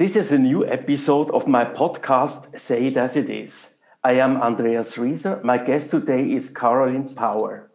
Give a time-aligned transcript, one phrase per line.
[0.00, 3.76] This is a new episode of my podcast, Say It As It Is.
[4.02, 5.44] I am Andreas Rieser.
[5.44, 7.70] My guest today is Caroline Power.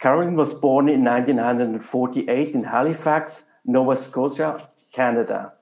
[0.00, 5.52] Caroline was born in 1948 in Halifax, Nova Scotia, Canada.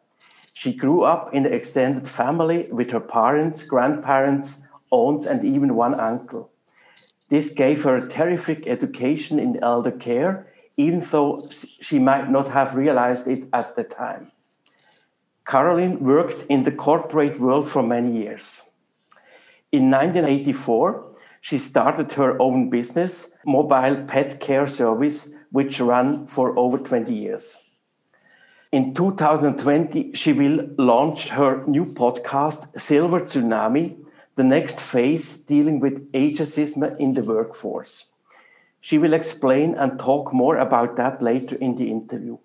[0.54, 6.00] She grew up in an extended family with her parents, grandparents, aunts, and even one
[6.00, 6.48] uncle.
[7.28, 12.76] This gave her a terrific education in elder care, even though she might not have
[12.76, 14.32] realized it at the time.
[15.46, 18.62] Caroline worked in the corporate world for many years.
[19.70, 26.78] In 1984, she started her own business, Mobile Pet Care Service, which ran for over
[26.78, 27.68] 20 years.
[28.72, 33.96] In 2020, she will launch her new podcast, Silver Tsunami,
[34.34, 38.10] the next phase dealing with ageism in the workforce.
[38.80, 42.38] She will explain and talk more about that later in the interview.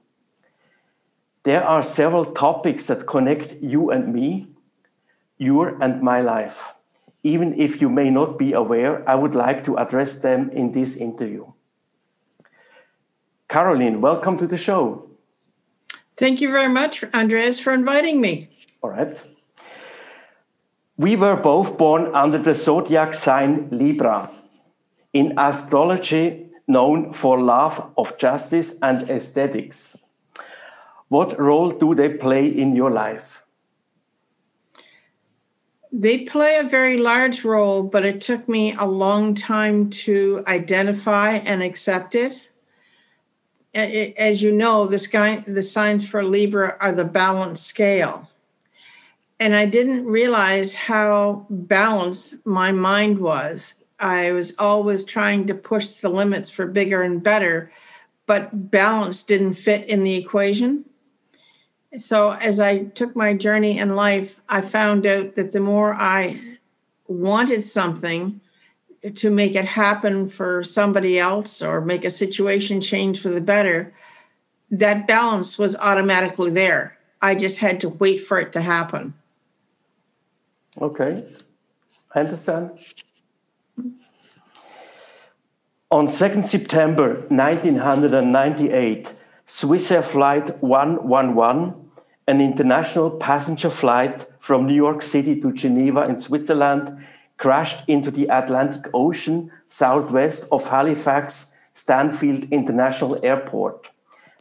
[1.44, 4.48] There are several topics that connect you and me,
[5.38, 6.76] your and my life.
[7.24, 10.96] Even if you may not be aware, I would like to address them in this
[10.96, 11.52] interview.
[13.50, 15.10] Caroline, welcome to the show.
[16.16, 18.50] Thank you very much, Andreas, for inviting me.
[18.84, 19.24] All right.
[20.98, 24.30] We were both born under the zodiac sign Libra,
[25.12, 29.98] in astrology known for love of justice and aesthetics.
[31.12, 33.44] What role do they play in your life?
[35.92, 41.32] They play a very large role, but it took me a long time to identify
[41.32, 42.48] and accept it.
[43.74, 48.30] As you know, the, the signs for Libra are the balance scale.
[49.38, 53.76] And I didn't realize how balanced my mind was.
[54.00, 57.70] I was always trying to push the limits for bigger and better,
[58.26, 60.86] but balance didn't fit in the equation.
[61.98, 66.40] So, as I took my journey in life, I found out that the more I
[67.06, 68.40] wanted something
[69.16, 73.94] to make it happen for somebody else or make a situation change for the better,
[74.70, 76.98] that balance was automatically there.
[77.22, 79.14] I just had to wait for it to happen.
[80.80, 81.26] Okay,
[82.16, 82.72] I understand.
[85.92, 89.14] On 2nd September 1998,
[89.46, 91.81] Swissair Flight 111
[92.32, 97.06] an international passenger flight from New York City to Geneva in Switzerland
[97.38, 103.92] crashed into the Atlantic Ocean southwest of Halifax Stanfield International Airport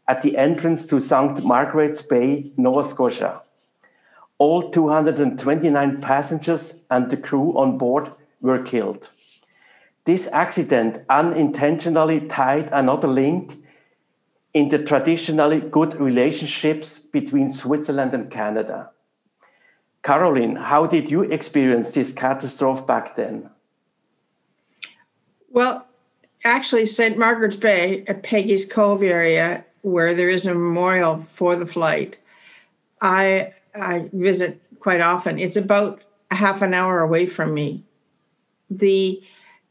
[0.06, 1.44] at the entrance to St.
[1.44, 3.42] Margaret's Bay, Nova Scotia.
[4.38, 9.10] All 229 passengers and the crew on board were killed.
[10.04, 13.59] This accident unintentionally tied another link
[14.52, 18.90] in the traditionally good relationships between Switzerland and Canada.
[20.02, 23.50] Caroline, how did you experience this catastrophe back then?
[25.50, 25.86] Well,
[26.44, 27.18] actually, St.
[27.18, 32.18] Margaret's Bay at Peggy's Cove area, where there is a memorial for the flight,
[33.00, 35.38] I, I visit quite often.
[35.38, 37.84] It's about a half an hour away from me.
[38.70, 39.22] The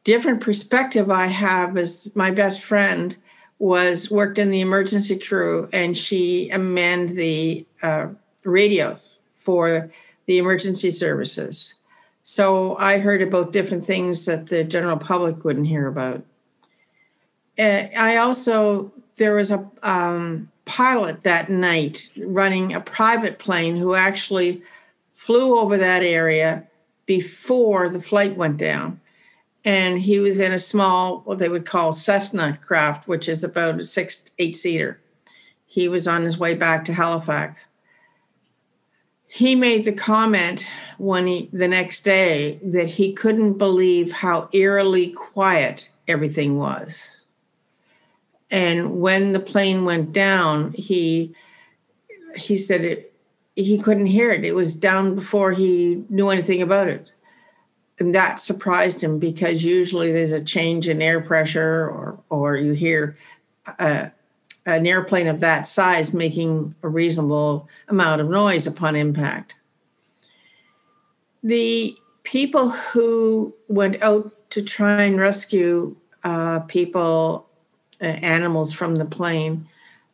[0.03, 3.15] different perspective I have is my best friend
[3.59, 8.07] was worked in the emergency crew and she manned the uh,
[8.45, 9.91] radios for
[10.25, 11.75] the emergency services.
[12.23, 16.23] So I heard about different things that the general public wouldn't hear about.
[17.57, 23.95] Uh, I also, there was a um, pilot that night running a private plane who
[23.95, 24.61] actually
[25.13, 26.65] flew over that area
[27.05, 29.01] before the flight went down
[29.65, 33.79] and he was in a small what they would call cessna craft which is about
[33.79, 34.99] a six eight seater.
[35.65, 37.67] He was on his way back to halifax.
[39.27, 40.67] He made the comment
[40.97, 47.21] when he the next day that he couldn't believe how eerily quiet everything was.
[48.49, 51.35] And when the plane went down he
[52.35, 53.13] he said it
[53.55, 54.45] he couldn't hear it.
[54.45, 57.11] It was down before he knew anything about it
[57.99, 62.71] and that surprised him because usually there's a change in air pressure or or you
[62.71, 63.17] hear
[63.77, 64.09] uh,
[64.65, 69.55] an airplane of that size making a reasonable amount of noise upon impact.
[71.43, 77.47] The people who went out to try and rescue uh, people,
[78.01, 79.67] uh, animals from the plane,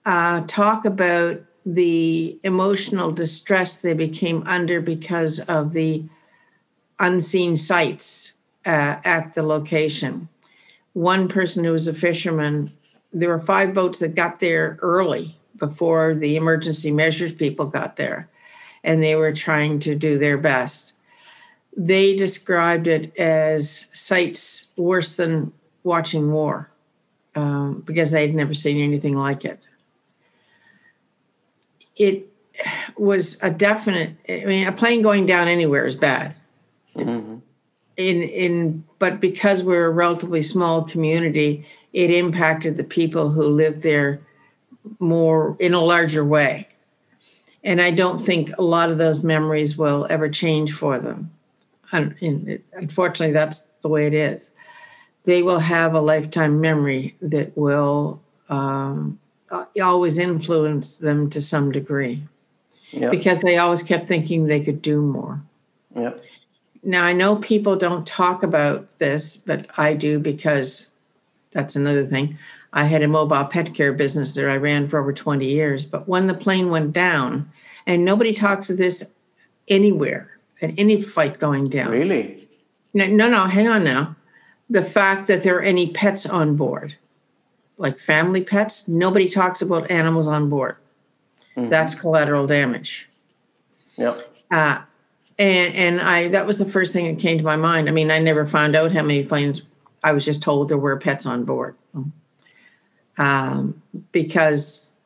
[0.05, 6.03] uh, talk about the emotional distress they became under because of the
[6.99, 8.33] unseen sights
[8.65, 10.29] uh, at the location.
[10.93, 12.71] One person who was a fisherman,
[13.11, 18.29] there were five boats that got there early before the emergency measures people got there.
[18.85, 20.93] and they were trying to do their best.
[21.75, 25.51] They described it as sights worse than
[25.83, 26.69] watching war
[27.35, 29.67] um, because they'd never seen anything like it.
[31.97, 32.29] It
[32.95, 36.35] was a definite, I mean, a plane going down anywhere is bad.
[36.95, 37.35] Mm-hmm.
[37.97, 43.83] In, in, but because we're a relatively small community, it impacted the people who lived
[43.83, 44.21] there
[44.99, 46.67] more in a larger way.
[47.63, 51.31] And I don't think a lot of those memories will ever change for them.
[51.91, 54.51] Unfortunately, that's the way it is.
[55.23, 59.19] They will have a lifetime memory that will um,
[59.81, 62.23] always influence them to some degree
[62.91, 63.11] yep.
[63.11, 65.41] because they always kept thinking they could do more.
[65.95, 66.19] Yep.
[66.85, 70.91] Now, I know people don't talk about this, but I do because
[71.51, 72.37] that's another thing.
[72.71, 75.85] I had a mobile pet care business that I ran for over 20 years.
[75.85, 77.51] But when the plane went down,
[77.87, 79.13] and nobody talks of this
[79.67, 81.91] anywhere at any flight going down.
[81.91, 82.47] Really?
[82.93, 84.15] No, no, no, hang on now.
[84.69, 86.95] The fact that there are any pets on board,
[87.77, 90.77] like family pets, nobody talks about animals on board.
[91.55, 91.69] Mm-hmm.
[91.69, 93.09] That's collateral damage.
[93.97, 94.33] Yep.
[94.49, 94.81] Uh,
[95.37, 97.89] and and I that was the first thing that came to my mind.
[97.89, 99.61] I mean, I never found out how many planes.
[100.03, 101.75] I was just told there were pets on board
[103.17, 104.97] um, because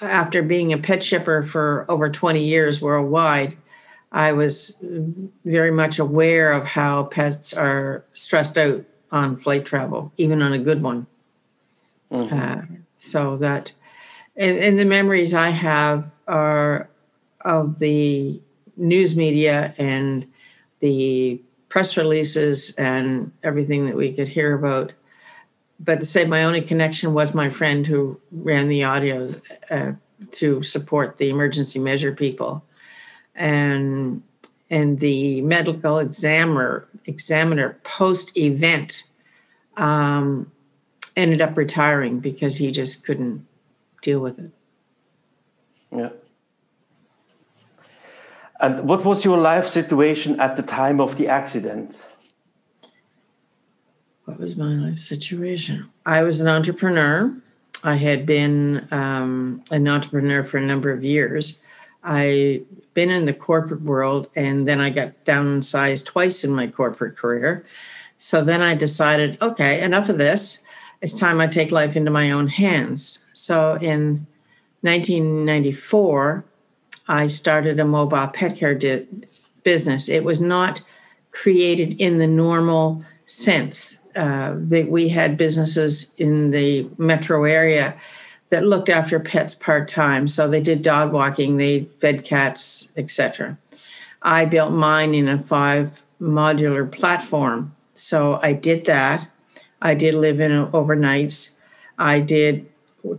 [0.00, 3.56] after being a pet shipper for over 20 years worldwide,
[4.10, 4.76] I was
[5.44, 10.58] very much aware of how pets are stressed out on flight travel, even on a
[10.58, 11.06] good one.
[12.10, 12.38] Mm-hmm.
[12.38, 13.72] Uh, so that,
[14.36, 16.88] and, and the memories I have are
[17.42, 18.40] of the
[18.76, 20.26] news media and
[20.80, 24.92] the press releases and everything that we could hear about
[25.84, 29.28] but to say my only connection was my friend who ran the audio
[29.68, 29.92] uh,
[30.30, 32.64] to support the emergency measure people,
[33.34, 34.22] and
[34.70, 39.04] and the medical examiner examiner post event
[39.76, 40.52] um,
[41.16, 43.44] ended up retiring because he just couldn't
[44.02, 44.50] deal with it.
[45.90, 46.10] Yeah.
[48.62, 52.08] And what was your life situation at the time of the accident?
[54.24, 55.90] what was my life situation?
[56.06, 57.36] I was an entrepreneur.
[57.84, 61.62] I had been um, an entrepreneur for a number of years.
[62.04, 62.62] I
[62.94, 67.64] been in the corporate world, and then I got downsized twice in my corporate career.
[68.16, 70.64] So then I decided, okay, enough of this.
[71.00, 73.24] It's time I take life into my own hands.
[73.32, 74.26] So in
[74.82, 76.44] 1994,
[77.08, 79.06] I started a mobile pet care di-
[79.64, 80.08] business.
[80.08, 80.82] It was not
[81.30, 87.96] created in the normal sense uh, that we had businesses in the metro area
[88.50, 90.28] that looked after pets part time.
[90.28, 93.56] So they did dog walking, they fed cats, etc.
[94.20, 97.74] I built mine in a five modular platform.
[97.94, 99.26] So I did that.
[99.80, 101.56] I did live in overnights.
[101.98, 102.68] I did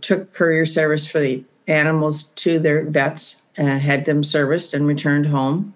[0.00, 5.26] took courier service for the animals to their vets, and had them serviced and returned
[5.26, 5.74] home.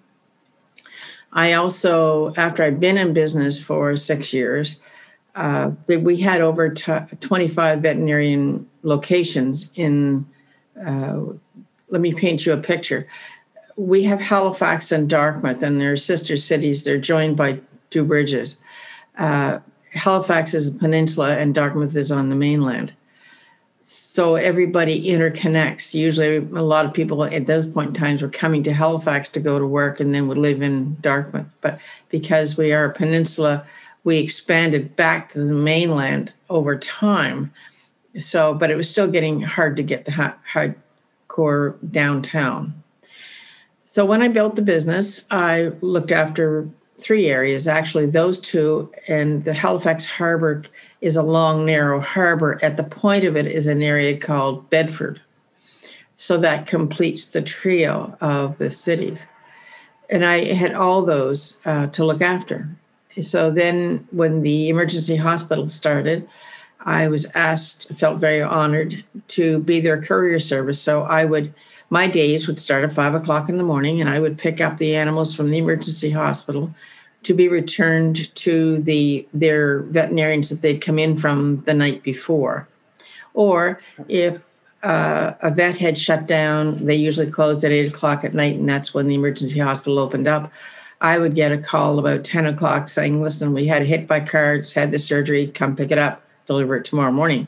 [1.33, 4.81] I also, after I'd been in business for six years,
[5.35, 10.27] uh, we had over t- 25 veterinarian locations in
[10.85, 11.21] uh,
[11.91, 13.07] let me paint you a picture.
[13.77, 16.85] We have halifax and dartmouth and they're sister cities.
[16.85, 18.57] They're joined by two bridges.
[19.17, 19.61] Uh,
[19.93, 22.95] halifax is a peninsula and dartmouth is on the mainland
[23.91, 28.63] so everybody interconnects usually a lot of people at those point in times were coming
[28.63, 31.81] to halifax to go to work and then would live in dartmouth but
[32.11, 33.65] because we are a peninsula
[34.05, 37.53] we expanded back to the mainland over time.
[38.17, 42.83] So, but it was still getting hard to get to hardcore downtown.
[43.85, 46.69] So, when I built the business, I looked after
[47.01, 50.65] three areas actually, those two, and the Halifax Harbor
[51.01, 52.59] is a long, narrow harbor.
[52.63, 55.21] At the point of it is an area called Bedford.
[56.17, 59.29] So, that completes the trio of the cities.
[60.11, 62.69] And I had all those uh, to look after.
[63.21, 66.29] So then, when the emergency hospital started,
[66.81, 70.81] I was asked, felt very honored to be their courier service.
[70.81, 71.53] So I would,
[71.91, 74.79] my days would start at five o'clock in the morning, and I would pick up
[74.79, 76.75] the animals from the emergency hospital
[77.23, 82.69] to be returned to the their veterinarians that they'd come in from the night before.
[83.35, 84.45] Or if
[84.83, 88.69] uh, a vet had shut down, they usually closed at eight o'clock at night, and
[88.69, 90.53] that's when the emergency hospital opened up.
[91.01, 94.75] I would get a call about 10 o'clock saying, listen, we had hit by cars,
[94.75, 97.47] had the surgery, come pick it up, deliver it tomorrow morning.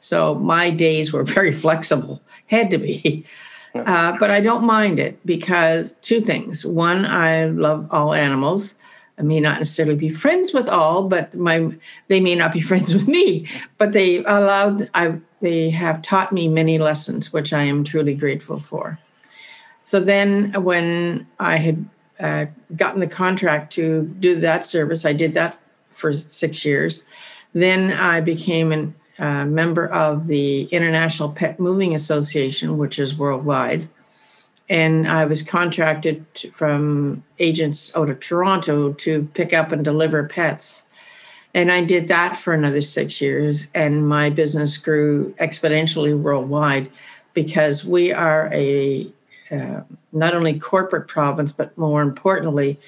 [0.00, 3.26] So my days were very flexible, had to be.
[3.74, 6.64] Uh, but I don't mind it because two things.
[6.64, 8.76] One, I love all animals.
[9.18, 11.74] I may not necessarily be friends with all, but my
[12.08, 13.46] they may not be friends with me.
[13.76, 18.58] But they allowed I they have taught me many lessons, which I am truly grateful
[18.58, 18.98] for.
[19.84, 21.88] So then, when I had
[22.20, 22.46] uh,
[22.76, 25.58] gotten the contract to do that service, I did that
[25.90, 27.06] for six years.
[27.52, 33.88] Then I became a member of the International Pet Moving Association, which is worldwide.
[34.68, 40.82] And I was contracted from agents out of Toronto to pick up and deliver pets.
[41.54, 46.90] And I did that for another six years, and my business grew exponentially worldwide
[47.32, 49.10] because we are a
[49.50, 49.80] uh,
[50.12, 52.78] not only corporate province, but more importantly,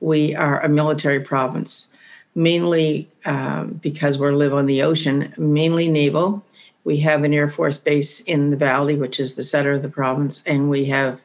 [0.00, 1.89] we are a military province
[2.34, 6.44] mainly um, because we live on the ocean, mainly naval.
[6.84, 9.88] We have an Air Force base in the valley, which is the center of the
[9.88, 11.20] province, and we have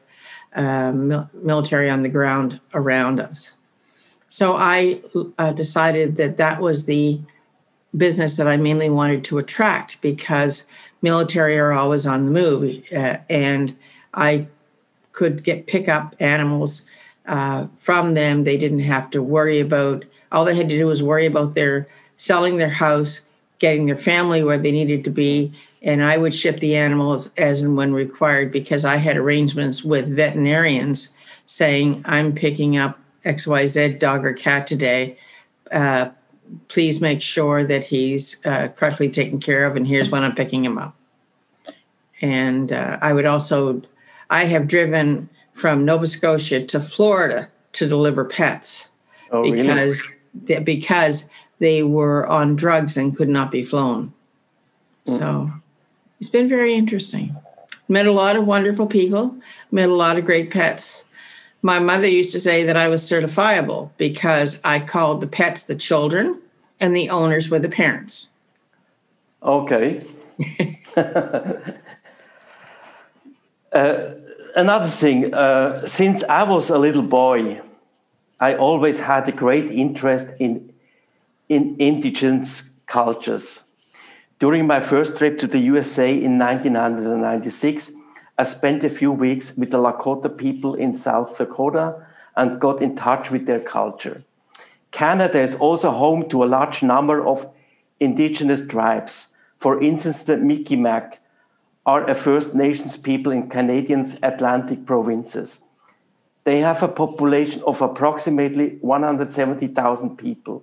[0.54, 3.56] uh, mil- military on the ground around us.
[4.28, 5.00] So I
[5.38, 7.20] uh, decided that that was the
[7.96, 10.68] business that I mainly wanted to attract because
[11.00, 13.76] military are always on the move, uh, and
[14.12, 14.48] I
[15.12, 16.86] could get pick up animals
[17.26, 18.44] uh, from them.
[18.44, 21.88] They didn't have to worry about all they had to do was worry about their
[22.16, 23.28] selling their house,
[23.58, 25.52] getting their family where they needed to be,
[25.82, 30.14] and I would ship the animals as and when required because I had arrangements with
[30.14, 31.14] veterinarians
[31.46, 35.16] saying, I'm picking up XYZ dog or cat today.
[35.70, 36.10] Uh,
[36.68, 40.64] please make sure that he's uh, correctly taken care of, and here's when I'm picking
[40.64, 40.96] him up.
[42.20, 43.82] And uh, I would also,
[44.30, 48.90] I have driven from Nova Scotia to Florida to deliver pets
[49.30, 50.02] oh, because
[50.44, 54.12] because they were on drugs and could not be flown.
[55.06, 55.18] Mm-hmm.
[55.18, 55.52] So
[56.20, 57.36] it's been very interesting.
[57.88, 59.36] Met a lot of wonderful people,
[59.70, 61.04] met a lot of great pets.
[61.62, 65.74] My mother used to say that I was certifiable because I called the pets the
[65.74, 66.40] children
[66.80, 68.32] and the owners were the parents.
[69.42, 70.02] Okay.
[73.72, 74.10] uh,
[74.54, 77.60] another thing, uh, since I was a little boy,
[78.38, 80.72] I always had a great interest in,
[81.48, 83.64] in indigenous cultures.
[84.38, 87.92] During my first trip to the USA in 1996,
[88.38, 92.94] I spent a few weeks with the Lakota people in South Dakota and got in
[92.94, 94.22] touch with their culture.
[94.90, 97.50] Canada is also home to a large number of
[97.98, 99.32] indigenous tribes.
[99.58, 101.16] For instance, the Mi'kmaq
[101.86, 105.68] are a First Nations people in Canadians' Atlantic provinces.
[106.46, 110.62] They have a population of approximately 170,000 people.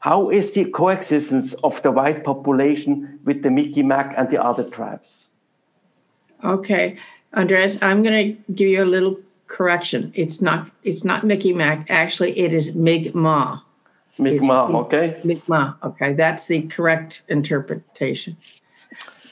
[0.00, 5.30] How is the coexistence of the white population with the Mi'kmaq and the other tribes?
[6.42, 6.96] Okay,
[7.32, 10.10] Andres, I'm going to give you a little correction.
[10.16, 11.86] It's not it's not Mi'kmaq.
[11.88, 13.62] Actually, it is Mi'kmaq.
[14.18, 15.20] Mi'kmaq, okay.
[15.22, 16.14] Mi'kmaq, okay.
[16.14, 18.38] That's the correct interpretation.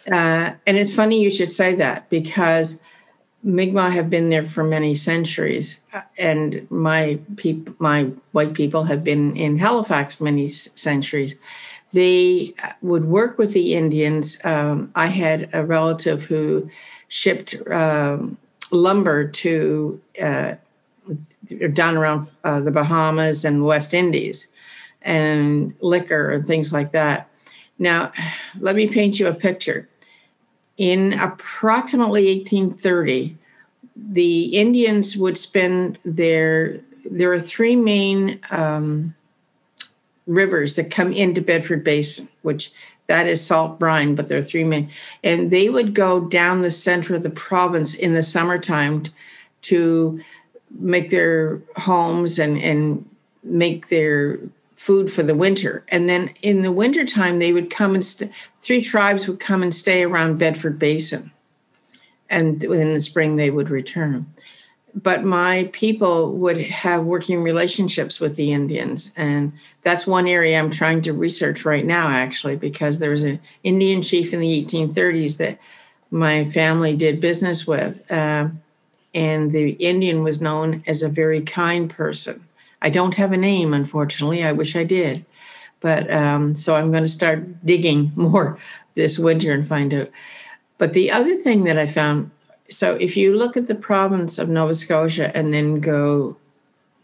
[0.06, 2.80] Uh, and it's funny you should say that because
[3.44, 9.04] Mi'kmaq have been there for many centuries, uh, and my peop- my white people have
[9.04, 11.34] been in Halifax many centuries.
[11.92, 14.42] They uh, would work with the Indians.
[14.44, 16.70] Um, I had a relative who
[17.08, 18.38] shipped um,
[18.70, 20.54] lumber to uh,
[21.74, 24.50] down around uh, the Bahamas and West Indies,
[25.02, 27.28] and liquor and things like that.
[27.78, 28.10] Now,
[28.58, 29.86] let me paint you a picture
[30.76, 33.36] in approximately 1830,
[33.96, 39.14] the Indians would spend their, there are three main um,
[40.26, 42.72] rivers that come into Bedford Basin, which
[43.06, 44.90] that is salt brine, but there are three main,
[45.22, 49.04] and they would go down the center of the province in the summertime
[49.62, 50.20] to
[50.70, 53.08] make their homes and, and
[53.42, 54.40] make their
[54.84, 55.82] food for the winter.
[55.88, 59.74] And then in the wintertime, they would come and st- three tribes would come and
[59.74, 61.32] stay around Bedford Basin.
[62.28, 64.26] And in the spring, they would return.
[64.94, 69.14] But my people would have working relationships with the Indians.
[69.16, 73.40] And that's one area I'm trying to research right now, actually, because there was an
[73.62, 75.58] Indian chief in the 1830s that
[76.10, 78.12] my family did business with.
[78.12, 78.48] Uh,
[79.14, 82.44] and the Indian was known as a very kind person
[82.84, 84.44] I don't have a name, unfortunately.
[84.44, 85.24] I wish I did.
[85.80, 88.58] But um, so I'm going to start digging more
[88.94, 90.10] this winter and find out.
[90.78, 92.30] But the other thing that I found
[92.68, 96.36] so if you look at the province of Nova Scotia and then go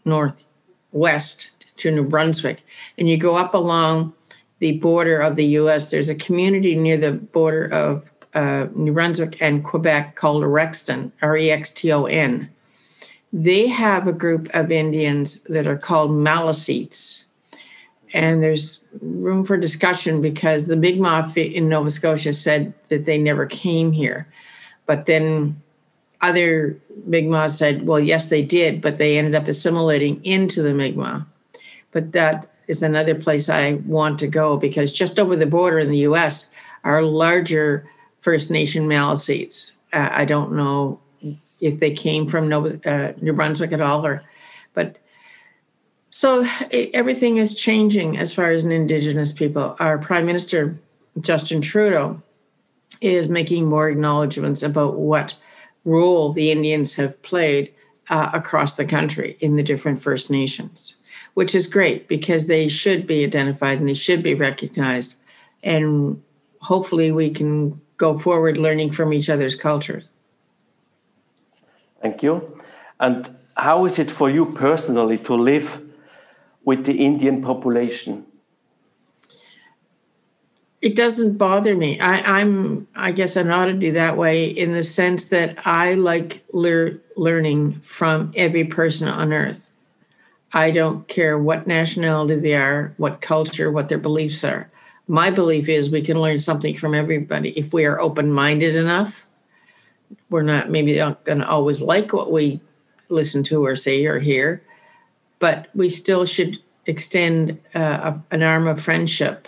[0.05, 2.63] northwest to New Brunswick,
[2.97, 4.13] and you go up along
[4.59, 9.41] the border of the US, there's a community near the border of uh, New Brunswick
[9.41, 12.49] and Quebec called Rexton, R E X T O N.
[13.33, 17.25] They have a group of Indians that are called Maliseets.
[18.13, 23.45] And there's room for discussion because the Mi'kmaq in Nova Scotia said that they never
[23.45, 24.27] came here.
[24.85, 25.61] But then
[26.19, 31.25] other Mi'kmaq said, well, yes, they did, but they ended up assimilating into the Mi'kmaq.
[31.91, 35.89] But that is another place I want to go because just over the border in
[35.89, 36.51] the US
[36.83, 37.87] are larger
[38.21, 39.73] First Nation Maliseets.
[39.91, 40.99] Uh, I don't know
[41.61, 44.23] if they came from Nova, uh, New Brunswick at all, or,
[44.73, 44.99] but
[46.09, 49.75] so it, everything is changing as far as an Indigenous people.
[49.79, 50.77] Our Prime Minister,
[51.19, 52.21] Justin Trudeau,
[52.99, 55.35] is making more acknowledgements about what
[55.85, 57.73] role the Indians have played
[58.09, 60.95] uh, across the country in the different First Nations,
[61.33, 65.15] which is great because they should be identified and they should be recognized.
[65.63, 66.21] And
[66.59, 70.09] hopefully we can go forward learning from each other's cultures.
[72.01, 72.61] Thank you.
[72.99, 75.81] And how is it for you personally to live
[76.63, 78.25] with the Indian population?
[80.81, 81.99] It doesn't bother me.
[81.99, 86.99] I, am I guess, an oddity that way in the sense that I like lear-
[87.15, 89.77] learning from every person on earth.
[90.53, 94.71] I don't care what nationality they are, what culture, what their beliefs are.
[95.07, 99.27] My belief is we can learn something from everybody if we are open minded enough.
[100.29, 102.61] We're not maybe not going to always like what we
[103.09, 104.63] listen to or see or hear,
[105.39, 109.47] but we still should extend uh, an arm of friendship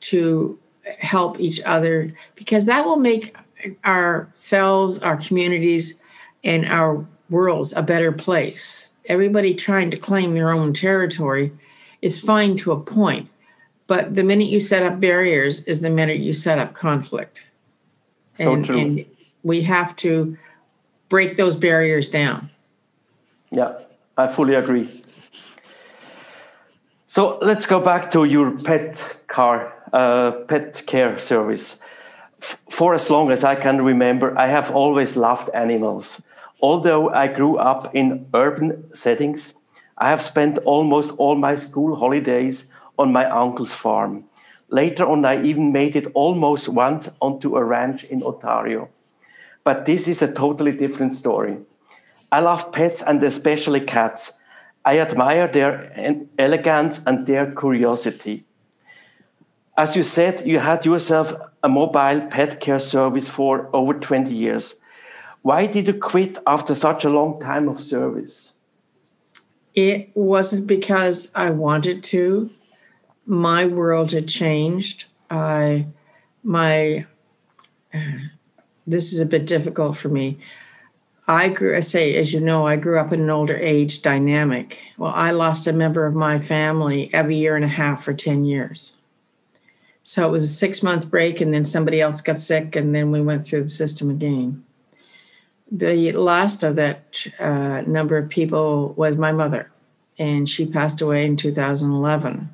[0.00, 0.58] to
[0.98, 3.36] help each other because that will make
[3.84, 6.02] ourselves, our communities,
[6.42, 8.92] and our worlds a better place.
[9.06, 11.52] Everybody trying to claim their own territory
[12.02, 13.30] is fine to a point,
[13.86, 17.50] but the minute you set up barriers is the minute you set up conflict.
[18.36, 18.78] So and, true.
[18.78, 19.06] and
[19.44, 20.36] we have to
[21.08, 22.50] break those barriers down.
[23.50, 23.78] Yeah,
[24.16, 24.88] I fully agree.
[27.06, 31.80] So let's go back to your pet car, uh, pet care service.
[32.70, 36.20] For as long as I can remember, I have always loved animals.
[36.60, 39.56] Although I grew up in urban settings,
[39.96, 44.24] I have spent almost all my school holidays on my uncle's farm.
[44.68, 48.88] Later on, I even made it almost once onto a ranch in Ontario.
[49.64, 51.58] But this is a totally different story.
[52.30, 54.38] I love pets and especially cats
[54.84, 58.44] I admire their elegance and their curiosity.
[59.76, 64.80] As you said, you had yourself a mobile pet care service for over 20 years.
[65.40, 68.60] Why did you quit after such a long time of service?
[69.74, 72.50] It wasn't because I wanted to.
[73.26, 75.06] My world had changed.
[75.30, 75.86] I,
[76.42, 77.06] my,
[78.86, 80.38] this is a bit difficult for me.
[81.26, 84.82] I grew, I say, as you know, I grew up in an older age dynamic.
[84.98, 88.44] Well, I lost a member of my family every year and a half for 10
[88.44, 88.92] years.
[90.02, 93.10] So it was a six month break, and then somebody else got sick, and then
[93.10, 94.64] we went through the system again.
[95.72, 99.72] The last of that uh, number of people was my mother,
[100.18, 102.50] and she passed away in 2011.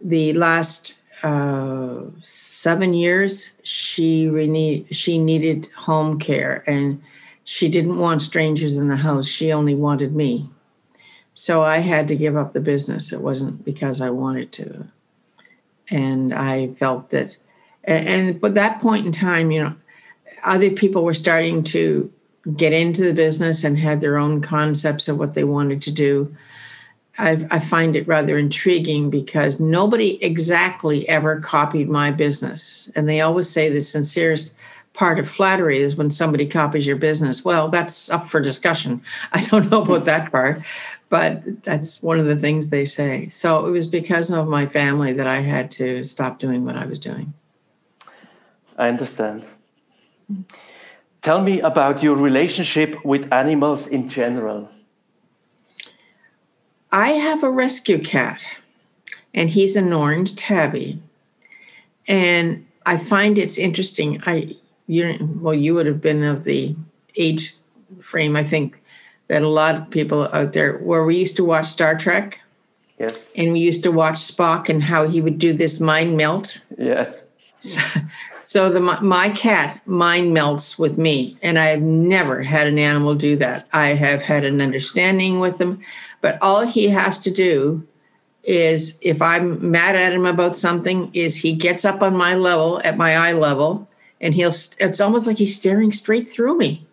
[0.00, 7.02] The last uh, seven years, she, she needed home care, and
[7.44, 9.26] she didn't want strangers in the house.
[9.26, 10.50] She only wanted me.
[11.32, 13.10] So I had to give up the business.
[13.10, 14.88] It wasn't because I wanted to.
[15.90, 17.38] And I felt that,
[17.84, 19.74] and but that point in time, you know,
[20.44, 22.12] other people were starting to
[22.54, 26.36] get into the business and had their own concepts of what they wanted to do.
[27.18, 32.90] I, I find it rather intriguing because nobody exactly ever copied my business.
[32.96, 34.56] And they always say the sincerest
[34.94, 37.44] part of flattery is when somebody copies your business.
[37.44, 39.02] Well, that's up for discussion.
[39.32, 40.62] I don't know about that part,
[41.08, 43.28] but that's one of the things they say.
[43.28, 46.86] So it was because of my family that I had to stop doing what I
[46.86, 47.34] was doing.
[48.76, 49.44] I understand.
[51.22, 54.68] Tell me about your relationship with animals in general.
[56.94, 58.46] I have a rescue cat,
[59.34, 61.00] and he's an orange tabby.
[62.06, 64.22] And I find it's interesting.
[64.26, 64.54] I
[64.86, 66.76] you well, you would have been of the
[67.16, 67.54] age
[68.00, 68.80] frame, I think,
[69.26, 72.42] that a lot of people out there where we used to watch Star Trek.
[72.96, 73.34] Yes.
[73.36, 76.62] And we used to watch Spock and how he would do this mind meld.
[76.78, 77.12] Yeah.
[77.58, 77.80] So,
[78.44, 83.16] so the my cat mind melds with me, and I have never had an animal
[83.16, 83.66] do that.
[83.72, 85.80] I have had an understanding with him,
[86.24, 87.86] but all he has to do
[88.42, 92.80] is if I'm mad at him about something, is he gets up on my level,
[92.82, 93.90] at my eye level,
[94.22, 96.86] and he'll it's almost like he's staring straight through me.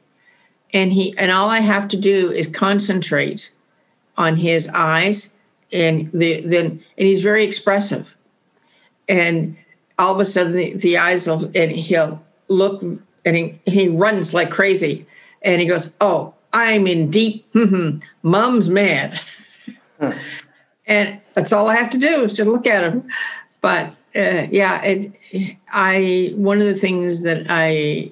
[0.74, 3.54] And he and all i have to do is concentrate
[4.17, 5.38] on his eyes
[5.72, 8.17] and the then and he's very expressive.
[9.08, 9.56] And
[9.98, 14.34] all of a sudden the, the eyes will and he'll look and he, he runs
[14.34, 15.06] like crazy.
[15.41, 17.45] And he goes oh i'm in deep
[18.23, 19.19] mom's mad
[19.99, 20.11] hmm.
[20.85, 23.07] and that's all i have to do is just look at him
[23.61, 25.11] but uh, yeah it
[25.71, 28.11] i one of the things that i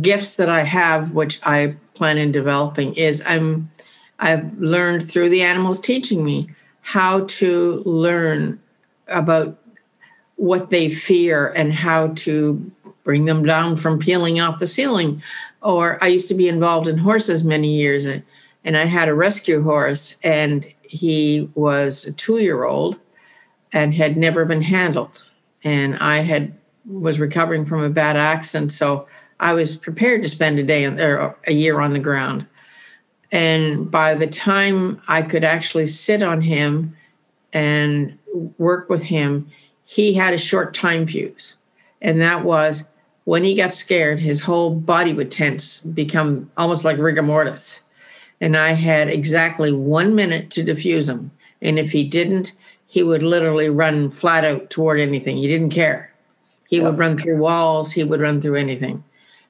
[0.00, 3.70] gifts that i have which i plan in developing is i'm
[4.18, 6.48] i've learned through the animals teaching me
[6.80, 8.60] how to learn
[9.08, 9.58] about
[10.36, 12.70] what they fear and how to
[13.04, 15.22] bring them down from peeling off the ceiling.
[15.64, 18.22] Or I used to be involved in horses many years, and
[18.76, 22.98] I had a rescue horse, and he was a two year old
[23.72, 25.26] and had never been handled.
[25.64, 29.08] And I had was recovering from a bad accident, so
[29.40, 32.46] I was prepared to spend a day or a year on the ground.
[33.32, 36.96] And by the time I could actually sit on him
[37.52, 38.18] and
[38.58, 39.50] work with him,
[39.84, 41.56] he had a short time fuse.
[42.00, 42.90] And that was
[43.24, 47.82] when he got scared, his whole body would tense, become almost like rigor mortis.
[48.40, 51.30] And I had exactly one minute to defuse him.
[51.62, 52.52] And if he didn't,
[52.86, 55.38] he would literally run flat out toward anything.
[55.38, 56.12] He didn't care.
[56.68, 56.84] He yeah.
[56.84, 59.04] would run through walls, he would run through anything.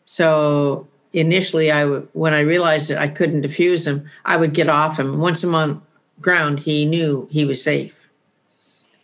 [0.05, 4.69] So initially, I w- when I realized that I couldn't defuse him, I would get
[4.69, 5.19] off him.
[5.19, 5.83] Once I'm on
[6.21, 8.05] ground, he knew he was safe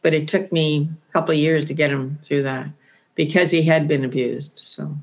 [0.03, 2.69] but it took me a couple of years to get him through that
[3.15, 4.61] because he had been abused.
[4.61, 4.97] So.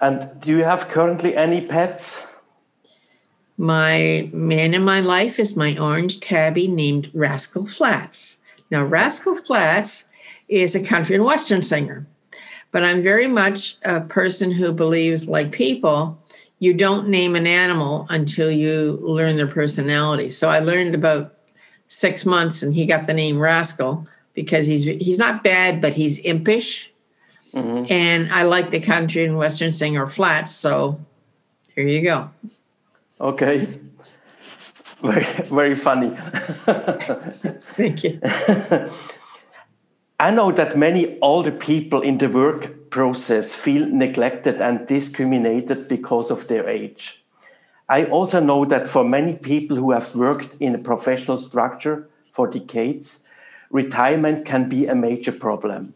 [0.00, 2.26] And do you have currently any pets?
[3.56, 8.38] My man in my life is my orange tabby named Rascal Flatts.
[8.70, 10.04] Now, Rascal Flatts
[10.48, 12.06] is a country and western singer,
[12.72, 16.18] but I'm very much a person who believes, like people,
[16.58, 20.30] you don't name an animal until you learn their personality.
[20.30, 21.34] So I learned about
[21.88, 26.18] six months and he got the name Rascal because he's he's not bad, but he's
[26.18, 26.92] impish.
[27.52, 27.86] Mm-hmm.
[27.88, 31.00] And I like the country and western singer Flatts, so
[31.74, 32.30] here you go.
[33.20, 33.66] Okay.
[35.02, 36.10] Very very funny.
[37.76, 38.20] Thank you.
[40.18, 46.30] I know that many older people in the work process feel neglected and discriminated because
[46.30, 47.24] of their age.
[47.88, 52.46] I also know that for many people who have worked in a professional structure for
[52.46, 53.23] decades,
[53.74, 55.94] retirement can be a major problem.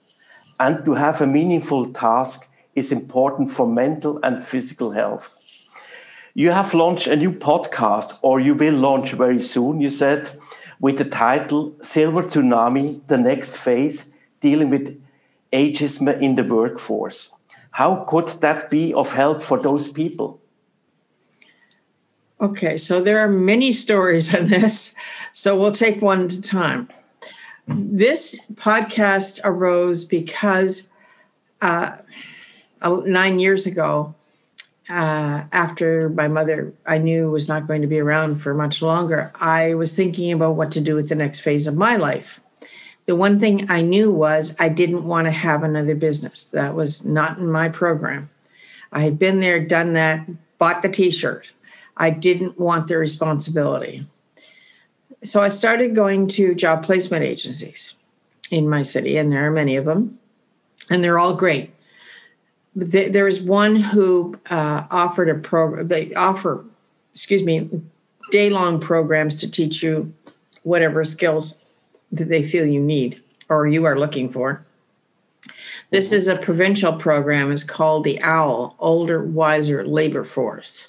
[0.59, 5.37] And to have a meaningful task is important for mental and physical health.
[6.35, 10.29] You have launched a new podcast, or you will launch very soon, you said,
[10.81, 15.01] with the title Silver Tsunami The Next Phase Dealing with
[15.53, 17.33] Ageism in the Workforce.
[17.71, 20.41] How could that be of help for those people?
[22.41, 24.97] Okay, so there are many stories on this.
[25.33, 26.88] So we'll take one at a time.
[27.69, 30.91] This podcast arose because
[31.61, 31.99] uh,
[32.83, 34.15] nine years ago,
[34.89, 39.33] uh, after my mother I knew was not going to be around for much longer,
[39.41, 42.41] I was thinking about what to do with the next phase of my life.
[43.07, 46.47] The one thing I knew was I didn't want to have another business.
[46.47, 48.31] That was not in my program.
[48.93, 50.27] I had been there, done that,
[50.59, 51.53] bought the t shirt
[51.99, 54.07] I didn't want the responsibility.
[55.23, 57.95] So I started going to job placement agencies
[58.51, 60.19] in my city, and there are many of them,
[60.91, 61.75] and they're all great.
[62.77, 62.93] But
[63.43, 66.65] one who uh, offered a program, they offer,
[67.13, 67.69] excuse me,
[68.31, 70.15] day long programs to teach you
[70.63, 71.65] whatever skills
[72.13, 74.65] that they feel you need or you are looking for.
[75.91, 77.51] This is a provincial program.
[77.51, 80.89] It's called the OWL, Older Wiser Labor Force.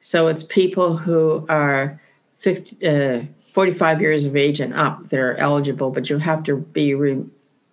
[0.00, 2.00] So it's people who are
[2.38, 6.56] 50, uh, 45 years of age and up that are eligible, but you have to
[6.56, 7.24] be re,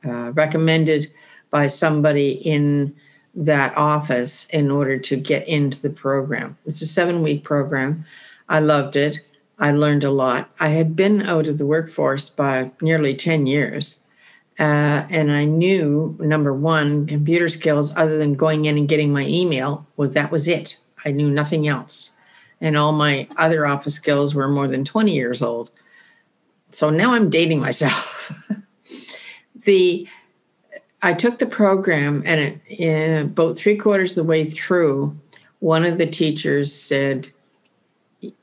[0.05, 1.11] uh, recommended
[1.49, 2.95] by somebody in
[3.35, 6.57] that office in order to get into the program.
[6.65, 8.05] It's a seven week program.
[8.49, 9.19] I loved it.
[9.59, 10.49] I learned a lot.
[10.59, 14.01] I had been out of the workforce by nearly 10 years.
[14.59, 19.25] Uh, and I knew number one, computer skills, other than going in and getting my
[19.25, 20.79] email, well, that was it.
[21.05, 22.16] I knew nothing else
[22.61, 25.71] and all my other office skills were more than 20 years old.
[26.71, 28.31] So now I'm dating myself.
[29.55, 30.07] the
[31.01, 35.17] I took the program and it, about three quarters of the way through,
[35.59, 37.29] one of the teachers said,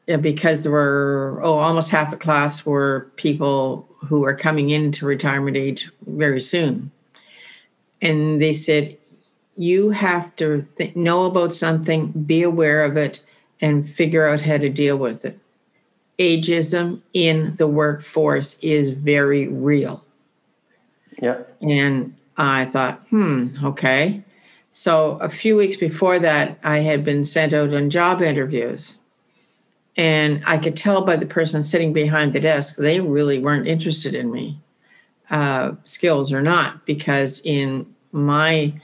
[0.08, 5.06] uh, because there were oh almost half the class were people who were coming into
[5.06, 6.92] retirement age very soon,
[8.00, 8.96] and they said,
[9.56, 13.24] you have to th- know about something, be aware of it,
[13.64, 15.38] and figure out how to deal with it.
[16.18, 20.04] Ageism in the workforce is very real.
[21.20, 21.44] Yeah.
[21.62, 24.22] And I thought, hmm, okay.
[24.72, 28.96] So a few weeks before that, I had been sent out on job interviews.
[29.96, 34.14] And I could tell by the person sitting behind the desk, they really weren't interested
[34.14, 34.58] in me,
[35.30, 38.74] uh, skills or not, because in my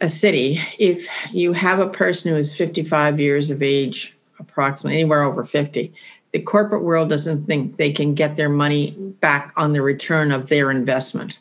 [0.00, 5.22] a city, if you have a person who is 55 years of age, approximately anywhere
[5.22, 5.92] over 50,
[6.32, 10.48] the corporate world doesn't think they can get their money back on the return of
[10.48, 11.38] their investment.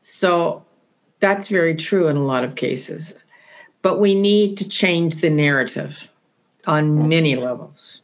[0.00, 0.64] So
[1.20, 3.14] that's very true in a lot of cases.
[3.82, 6.08] But we need to change the narrative
[6.66, 8.02] on many levels.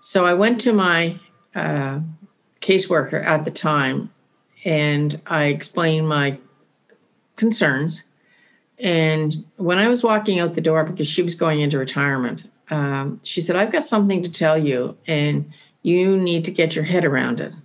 [0.00, 1.18] So I went to my
[1.54, 2.00] uh,
[2.60, 4.10] caseworker at the time
[4.64, 6.38] and I explained my
[7.36, 8.04] concerns.
[8.84, 13.18] And when I was walking out the door, because she was going into retirement, um,
[13.24, 15.50] she said, I've got something to tell you, and
[15.82, 17.56] you need to get your head around it.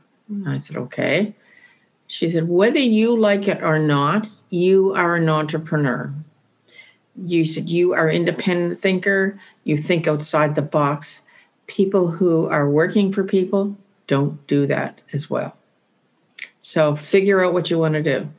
[0.47, 1.35] I said, Okay.
[2.07, 6.13] She said, Whether you like it or not, you are an entrepreneur.
[7.21, 11.23] You said you are independent thinker, you think outside the box.
[11.67, 13.75] People who are working for people
[14.07, 15.57] don't do that as well.
[16.61, 18.29] So figure out what you want to do.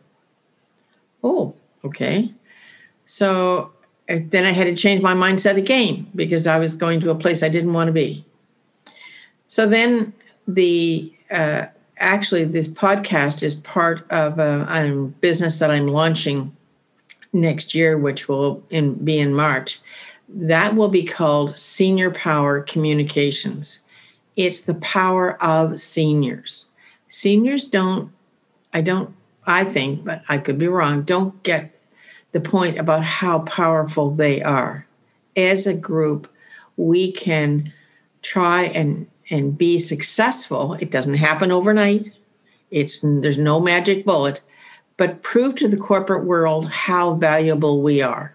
[1.22, 2.32] Oh, okay.
[3.10, 3.72] So
[4.06, 7.42] then I had to change my mindset again because I was going to a place
[7.42, 8.24] I didn't want to be.
[9.48, 10.12] So then
[10.46, 11.66] the uh,
[11.98, 16.56] actually this podcast is part of a, a, business that I'm launching
[17.32, 19.80] next year, which will in, be in March.
[20.28, 23.80] That will be called Senior Power Communications.
[24.36, 26.68] It's the power of seniors.
[27.08, 28.12] Seniors don't,
[28.72, 29.12] I don't,
[29.48, 31.79] I think, but I could be wrong, don't get
[32.32, 34.86] the point about how powerful they are.
[35.36, 36.32] As a group,
[36.76, 37.72] we can
[38.22, 40.74] try and, and be successful.
[40.74, 42.12] It doesn't happen overnight.
[42.70, 44.40] It's there's no magic bullet,
[44.96, 48.34] but prove to the corporate world how valuable we are.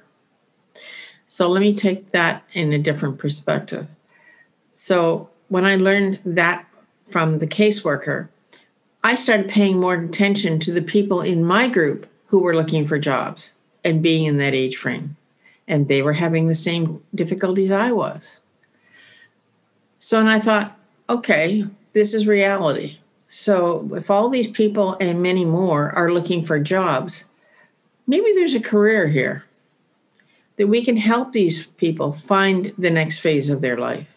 [1.26, 3.88] So let me take that in a different perspective.
[4.74, 6.66] So when I learned that
[7.08, 8.28] from the caseworker,
[9.04, 13.00] I started paying more attention to the people in my group who were looking for
[13.00, 13.54] jobs
[13.86, 15.16] and being in that age frame.
[15.68, 18.42] And they were having the same difficulties I was.
[20.00, 20.78] So, and I thought,
[21.10, 23.00] okay, this is reality.
[23.28, 27.26] So, if all these people and many more are looking for jobs,
[28.06, 29.46] maybe there's a career here
[30.58, 34.08] that we can help these people find the next phase of their life.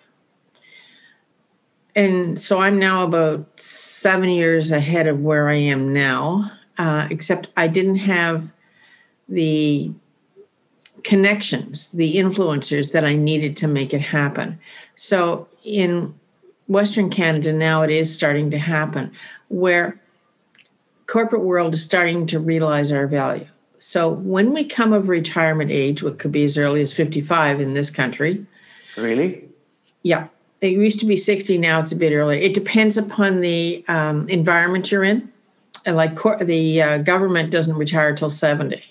[1.96, 7.48] And so I'm now about seven years ahead of where I am now, uh, except
[7.57, 8.52] I didn't have
[9.28, 9.92] the
[11.04, 14.58] connections, the influencers that I needed to make it happen.
[14.94, 16.14] So in
[16.66, 19.12] Western Canada now it is starting to happen
[19.48, 20.00] where
[21.06, 23.46] corporate world is starting to realize our value.
[23.78, 27.74] So when we come of retirement age, what could be as early as 55 in
[27.74, 28.44] this country.
[28.96, 29.44] Really?
[30.02, 30.28] Yeah.
[30.60, 32.40] It used to be 60, now it's a bit earlier.
[32.40, 35.32] It depends upon the um, environment you're in.
[35.86, 38.82] And like cor- the uh, government doesn't retire till 70.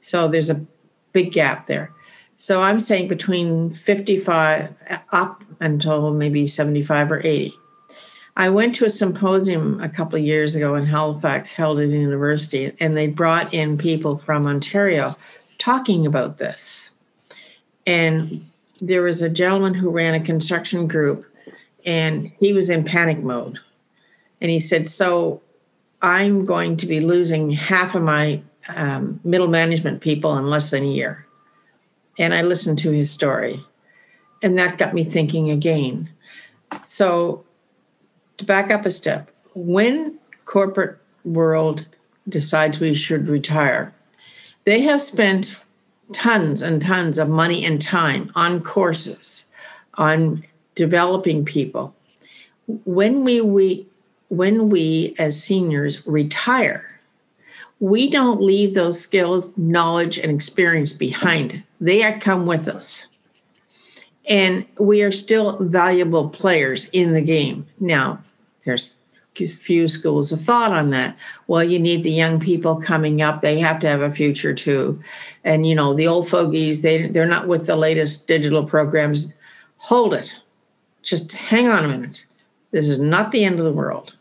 [0.00, 0.64] So there's a
[1.12, 1.92] big gap there.
[2.36, 4.72] So I'm saying between 55
[5.10, 7.54] up until maybe 75 or 80.
[8.36, 11.96] I went to a symposium a couple of years ago in Halifax, held at a
[11.96, 15.16] university, and they brought in people from Ontario
[15.58, 16.92] talking about this.
[17.84, 18.44] And
[18.80, 21.26] there was a gentleman who ran a construction group,
[21.84, 23.58] and he was in panic mode.
[24.40, 25.42] And he said, So
[26.00, 30.84] I'm going to be losing half of my um, middle management people in less than
[30.84, 31.26] a year.
[32.18, 33.64] And I listened to his story.
[34.42, 36.10] And that got me thinking again.
[36.84, 37.44] So,
[38.36, 41.86] to back up a step, when corporate world
[42.28, 43.92] decides we should retire,
[44.64, 45.58] they have spent
[46.12, 49.44] tons and tons of money and time on courses,
[49.94, 51.94] on developing people.
[52.66, 53.86] When we, we
[54.28, 56.87] when we as seniors retire,
[57.80, 61.62] we don't leave those skills, knowledge, and experience behind.
[61.80, 63.08] They come with us.
[64.28, 67.66] And we are still valuable players in the game.
[67.80, 68.22] Now,
[68.64, 69.00] there's
[69.40, 71.16] a few schools of thought on that.
[71.46, 73.40] Well, you need the young people coming up.
[73.40, 75.00] They have to have a future too.
[75.44, 79.32] And, you know, the old fogies, they, they're not with the latest digital programs.
[79.78, 80.36] Hold it.
[81.02, 82.26] Just hang on a minute.
[82.72, 84.16] This is not the end of the world.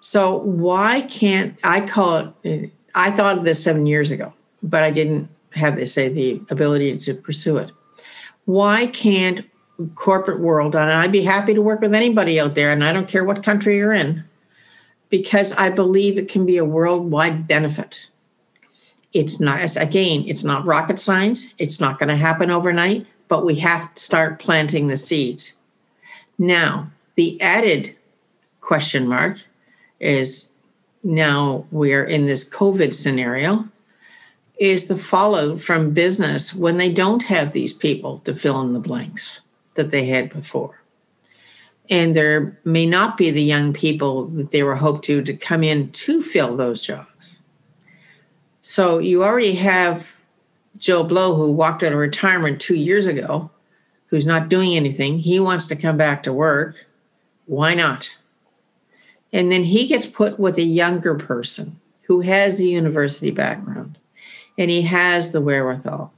[0.00, 2.72] So why can't I call it?
[2.94, 4.32] I thought of this seven years ago,
[4.62, 7.72] but I didn't have, say, the ability to pursue it.
[8.44, 9.48] Why can't
[9.94, 13.08] corporate world, and I'd be happy to work with anybody out there, and I don't
[13.08, 14.24] care what country you're in,
[15.10, 18.08] because I believe it can be a worldwide benefit.
[19.12, 21.54] It's not, again, it's not rocket science.
[21.58, 25.54] It's not going to happen overnight, but we have to start planting the seeds.
[26.38, 27.96] Now, the added
[28.60, 29.46] question mark
[30.00, 30.52] is
[31.02, 33.68] now we're in this COVID scenario
[34.58, 38.80] is the fallout from business when they don't have these people to fill in the
[38.80, 39.42] blanks
[39.74, 40.80] that they had before.
[41.88, 45.62] And there may not be the young people that they were hoped to to come
[45.62, 47.40] in to fill those jobs.
[48.60, 50.16] So you already have
[50.78, 53.50] Joe Blow, who walked out of retirement two years ago,
[54.06, 55.18] who's not doing anything.
[55.18, 56.86] He wants to come back to work.
[57.46, 58.16] Why not?
[59.32, 63.98] And then he gets put with a younger person who has the university background
[64.56, 66.12] and he has the wherewithal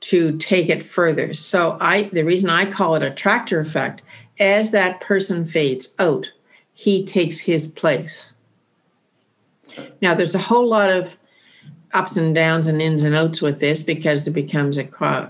[0.00, 1.34] to take it further.
[1.34, 4.02] So I the reason I call it a tractor effect,
[4.38, 6.32] as that person fades out,
[6.72, 8.34] he takes his place.
[10.00, 11.16] Now there's a whole lot of
[11.92, 14.84] ups and downs and ins and outs with this because there becomes a,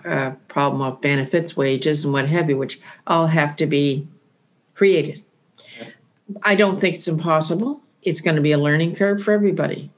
[0.05, 4.07] a problem of benefits, wages, and what have you, which all have to be
[4.75, 5.25] created.
[6.45, 7.81] I don't think it's impossible.
[8.03, 9.91] It's going to be a learning curve for everybody.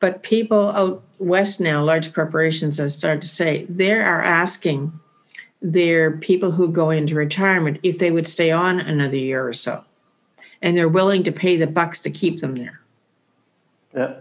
[0.00, 4.92] But people out west now, large corporations have started to say they are asking
[5.62, 9.84] their people who go into retirement if they would stay on another year or so.
[10.60, 12.80] And they're willing to pay the bucks to keep them there.
[13.94, 14.14] Yeah.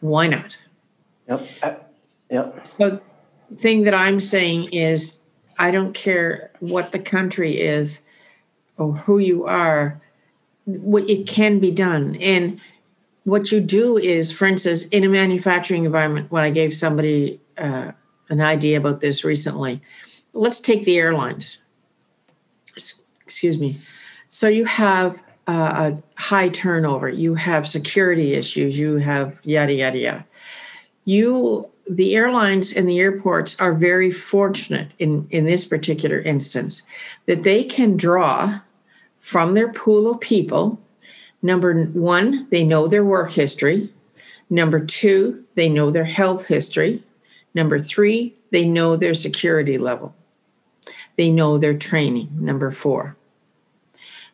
[0.00, 0.58] Why not?
[1.28, 1.48] Yep.
[2.30, 2.66] Yep.
[2.66, 3.00] So
[3.50, 5.22] the thing that I'm saying is
[5.58, 8.02] I don't care what the country is
[8.76, 10.00] or who you are,
[11.08, 12.16] it can be done.
[12.20, 12.60] And
[13.24, 17.92] what you do is, for instance, in a manufacturing environment, when I gave somebody uh,
[18.28, 19.82] an idea about this recently,
[20.32, 21.58] let's take the airlines.
[23.24, 23.76] Excuse me.
[24.28, 29.98] So you have uh, a high turnover, you have security issues, you have yada yada
[29.98, 30.26] yada.
[31.04, 36.86] You, the airlines and the airports are very fortunate in in this particular instance
[37.26, 38.60] that they can draw
[39.20, 40.80] from their pool of people
[41.42, 43.90] Number one, they know their work history.
[44.48, 47.02] Number two, they know their health history.
[47.54, 50.14] Number three, they know their security level.
[51.16, 52.28] They know their training.
[52.32, 53.16] Number four.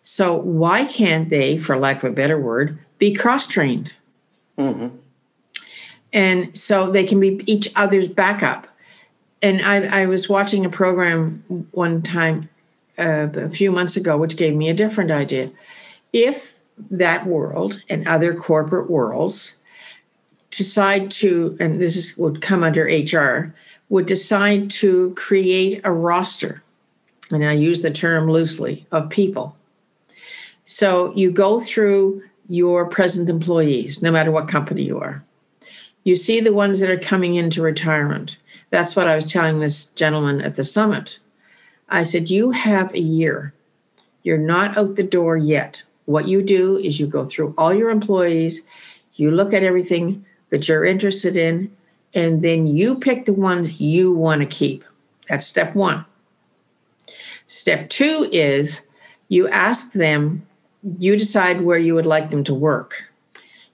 [0.02, 3.94] So, why can't they, for lack of a better word, be cross trained?
[4.56, 4.96] Mm-hmm.
[6.12, 8.68] And so they can be each other's backup.
[9.42, 12.48] And I, I was watching a program one time
[12.98, 15.50] uh, a few months ago, which gave me a different idea.
[16.12, 19.56] If that world and other corporate worlds
[20.50, 23.54] decide to, and this is, would come under HR,
[23.88, 26.62] would decide to create a roster,
[27.32, 29.56] and I use the term loosely, of people.
[30.64, 35.24] So you go through your present employees, no matter what company you are.
[36.04, 38.38] You see the ones that are coming into retirement.
[38.70, 41.18] That's what I was telling this gentleman at the summit.
[41.88, 43.52] I said, You have a year.
[44.22, 45.84] You're not out the door yet.
[46.04, 48.66] What you do is you go through all your employees,
[49.14, 51.72] you look at everything that you're interested in,
[52.14, 54.84] and then you pick the ones you want to keep.
[55.28, 56.04] That's step one.
[57.46, 58.86] Step two is
[59.28, 60.46] you ask them,
[60.98, 63.04] you decide where you would like them to work.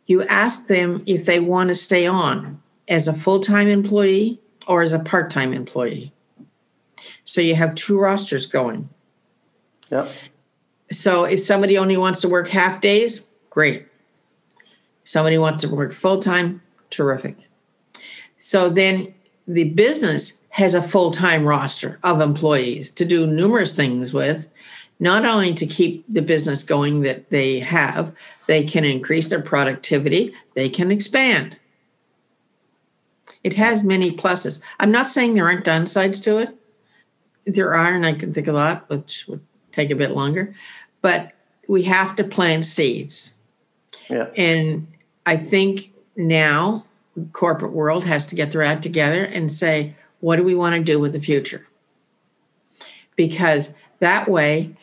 [0.07, 4.83] You ask them if they want to stay on as a full time employee or
[4.83, 6.13] as a part time employee.
[7.25, 8.89] So you have two rosters going.
[9.91, 10.11] Yep.
[10.91, 13.87] So if somebody only wants to work half days, great.
[15.05, 17.49] Somebody wants to work full time, terrific.
[18.37, 19.15] So then
[19.47, 24.49] the business has a full time roster of employees to do numerous things with,
[25.01, 28.15] not only to keep the business going that they have,
[28.47, 31.57] they can increase their productivity, they can expand.
[33.43, 34.63] It has many pluses.
[34.79, 36.57] I'm not saying there aren't downsides to it.
[37.45, 39.41] There are, and I can think a lot, which would
[39.73, 40.55] take a bit longer
[41.03, 41.33] but
[41.69, 43.35] we have to plant seeds.
[44.09, 44.29] Yeah.
[44.37, 44.87] And
[45.27, 46.87] I think now
[47.33, 50.83] corporate world has to get their act together and say, what do we want to
[50.83, 51.67] do with the future?
[53.17, 54.75] Because that way,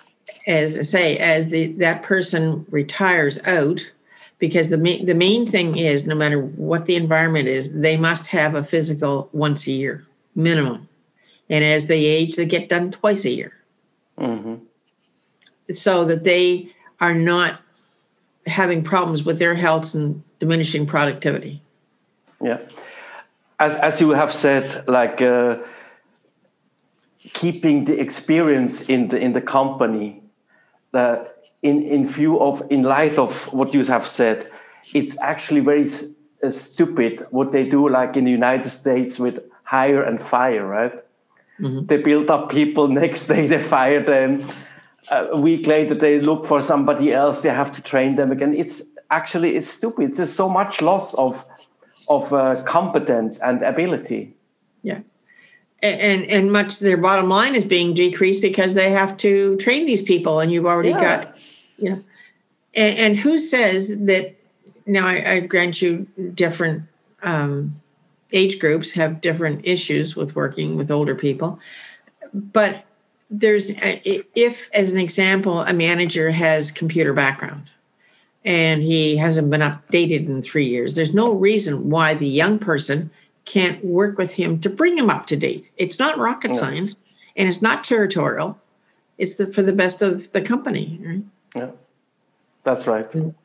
[0.45, 3.91] as I say, as the that person retires out,
[4.38, 8.28] because the main the main thing is no matter what the environment is, they must
[8.28, 10.05] have a physical once a year
[10.36, 10.88] minimum,
[11.50, 13.54] and as they age, they get done twice a year.
[14.18, 14.66] Mm-hmm
[15.72, 16.70] so that they
[17.00, 17.62] are not
[18.45, 21.62] having problems with their health and diminishing productivity.
[22.41, 22.60] Yeah.
[23.60, 25.58] As, as you have said, like uh,
[27.34, 30.24] keeping the experience in the in the company,
[30.91, 34.50] that in in view of in light of what you have said,
[34.93, 35.88] it's actually very
[36.41, 40.93] uh, stupid what they do, like in the United States with hire and fire, right?
[41.60, 41.86] Mm-hmm.
[41.86, 42.88] They build up people.
[43.03, 44.45] Next day they fire them.
[45.12, 47.41] a week later they look for somebody else.
[47.41, 48.53] They have to train them again.
[48.53, 50.16] It's actually it's stupid.
[50.16, 51.45] There's so much loss of
[52.10, 54.34] of uh, competence and ability.
[54.84, 55.01] Yeah.
[55.82, 60.01] And and much their bottom line is being decreased because they have to train these
[60.01, 61.01] people, and you've already yeah.
[61.01, 61.38] got,
[61.78, 61.95] yeah.
[62.76, 64.36] And, and, who says that?
[64.86, 66.84] Now I, I grant you different
[67.24, 67.82] um,
[68.32, 71.60] age groups have different issues with working with older people,
[72.34, 72.86] but
[73.30, 77.70] there's uh, if, as an example, a manager has computer background
[78.44, 80.96] and he hasn't been updated in three years.
[80.96, 83.12] There's no reason why the young person
[83.46, 85.70] can't work with him to bring him up to date.
[85.78, 86.58] It's not rocket yeah.
[86.58, 86.96] science
[87.36, 88.60] and it's not territorial.
[89.18, 91.00] It's the, for the best of the company.
[91.04, 91.24] Right?
[91.56, 91.72] Yeah,
[92.64, 93.12] that's right.
[93.12, 93.36] Mm.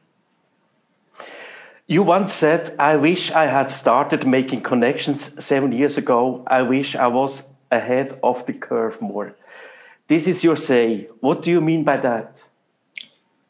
[1.87, 6.43] You once said, I wish I had started making connections seven years ago.
[6.47, 9.35] I wish I was ahead of the curve more.
[10.09, 11.09] This is your say.
[11.20, 12.45] What do you mean by that?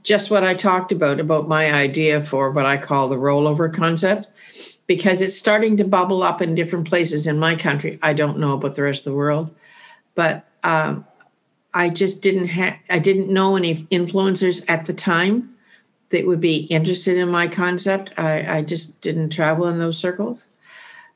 [0.04, 4.28] just what I talked about, about my idea for what I call the rollover concept,
[4.86, 7.98] because it's starting to bubble up in different places in my country.
[8.02, 9.52] I don't know about the rest of the world,
[10.14, 11.06] but um,
[11.72, 15.53] I just didn't have, I didn't know any influencers at the time
[16.14, 18.12] that would be interested in my concept.
[18.16, 20.46] I, I just didn't travel in those circles.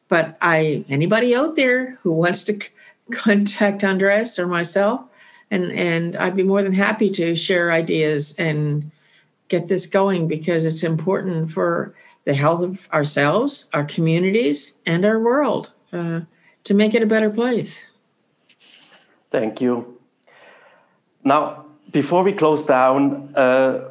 [0.09, 2.71] But I, anybody out there who wants to c-
[3.13, 5.03] contact Andreas or myself,
[5.53, 8.91] and and I'd be more than happy to share ideas and
[9.47, 11.95] get this going because it's important for
[12.25, 16.23] the health of ourselves, our communities, and our world uh,
[16.65, 17.93] to make it a better place.
[19.31, 20.01] Thank you.
[21.23, 23.89] Now, before we close down, uh,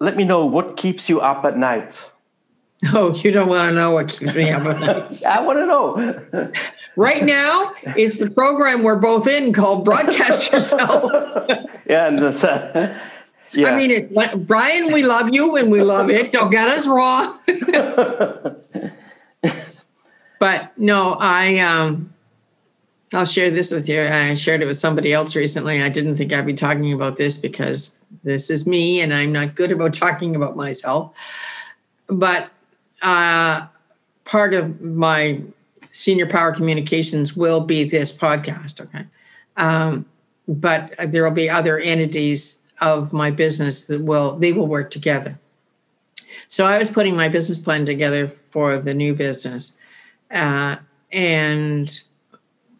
[0.00, 2.10] let me know what keeps you up at night.
[2.94, 5.24] Oh, you don't want to know what keeps me up at night.
[5.26, 6.52] I want to know.
[6.96, 11.10] right now, it's the program we're both in called Broadcast Yourself.
[11.86, 12.96] yeah, and that's, uh,
[13.52, 13.70] yeah.
[13.70, 16.30] I mean, it's Brian, we love you and we love it.
[16.30, 17.36] Don't get us wrong.
[20.38, 22.14] but no, I um,
[23.14, 24.02] I'll share this with you.
[24.02, 25.82] I shared it with somebody else recently.
[25.82, 29.54] I didn't think I'd be talking about this because this is me and I'm not
[29.54, 31.16] good about talking about myself.
[32.06, 32.50] But
[33.02, 33.66] uh,
[34.24, 35.40] part of my
[35.90, 38.80] senior power communications will be this podcast.
[38.80, 39.06] Okay.
[39.56, 40.06] Um,
[40.46, 45.38] but there will be other entities of my business that will they will work together.
[46.48, 49.76] So I was putting my business plan together for the new business,
[50.30, 50.76] uh,
[51.12, 52.00] and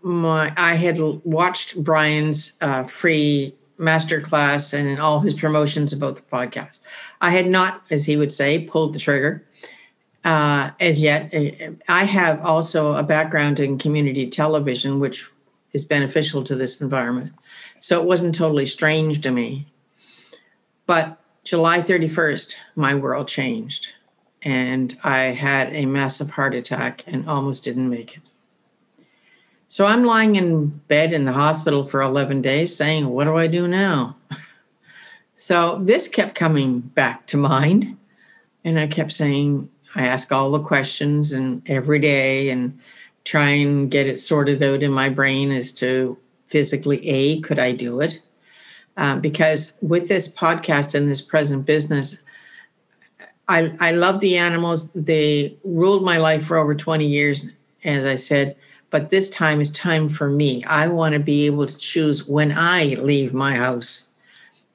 [0.08, 6.80] my I had watched Brian's uh, free masterclass and all his promotions about the podcast.
[7.20, 9.46] I had not, as he would say, pulled the trigger
[10.24, 11.32] uh, as yet.
[11.88, 15.30] I have also a background in community television, which
[15.72, 17.32] is beneficial to this environment.
[17.80, 19.66] So it wasn't totally strange to me.
[20.86, 23.94] But July 31st, my world changed.
[24.42, 28.27] And I had a massive heart attack and almost didn't make it.
[29.68, 33.46] So I'm lying in bed in the hospital for 11 days saying, What do I
[33.46, 34.16] do now?
[35.40, 37.96] So this kept coming back to mind.
[38.64, 42.76] And I kept saying, I ask all the questions and every day and
[43.22, 47.70] try and get it sorted out in my brain as to physically, A, could I
[47.70, 48.20] do it?
[48.96, 52.20] Uh, because with this podcast and this present business,
[53.48, 54.90] I, I love the animals.
[54.92, 57.46] They ruled my life for over 20 years,
[57.84, 58.56] as I said,
[58.90, 60.64] but this time is time for me.
[60.64, 64.08] I want to be able to choose when I leave my house.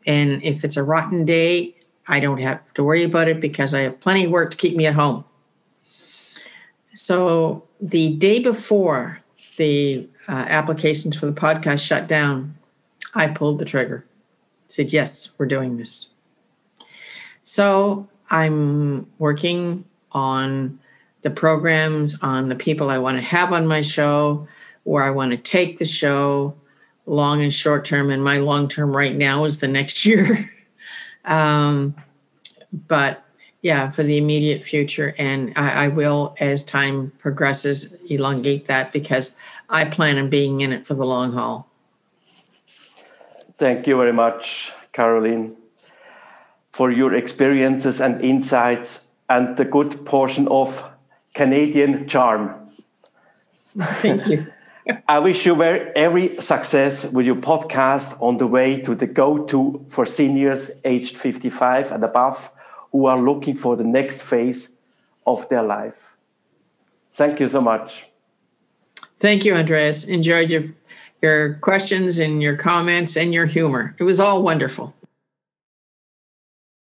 [0.05, 1.75] And if it's a rotten day,
[2.07, 4.75] I don't have to worry about it because I have plenty of work to keep
[4.75, 5.25] me at home.
[6.93, 9.21] So the day before
[9.57, 12.55] the uh, applications for the podcast shut down,
[13.15, 14.05] I pulled the trigger.
[14.67, 16.09] Said, yes, we're doing this.
[17.43, 20.79] So I'm working on
[21.23, 24.47] the programs, on the people I want to have on my show,
[24.83, 26.55] where I want to take the show,
[27.05, 28.09] long and short term.
[28.09, 30.51] And my long term right now is the next year.
[31.25, 31.95] Um,
[32.71, 33.23] but
[33.61, 35.15] yeah, for the immediate future.
[35.17, 39.37] And I, I, will, as time progresses, elongate that because
[39.69, 41.67] I plan on being in it for the long haul.
[43.55, 45.55] Thank you very much, Caroline,
[46.73, 50.83] for your experiences and insights and the good portion of
[51.33, 52.67] Canadian charm.
[53.77, 54.47] Thank you.
[55.07, 59.45] I wish you very, every success with your podcast on the way to the go
[59.45, 62.51] to for seniors aged 55 and above
[62.91, 64.75] who are looking for the next phase
[65.25, 66.15] of their life.
[67.13, 68.07] Thank you so much.
[69.17, 70.03] Thank you, Andreas.
[70.03, 70.63] Enjoyed your,
[71.21, 73.95] your questions and your comments and your humor.
[73.97, 74.93] It was all wonderful.